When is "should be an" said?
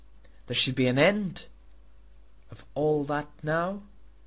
0.55-0.97